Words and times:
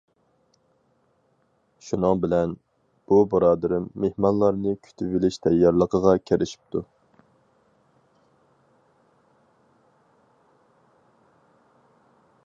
شۇنىڭ 1.89 2.21
بىلەن، 2.23 2.55
بۇ 3.11 3.19
بۇرادىرىم 3.33 3.85
مېھمانلارنى 4.05 4.73
كۈتۈۋېلىش 4.87 5.37
تەييارلىقىغا 5.45 6.15
كىرىشىپتۇ. 6.31 6.83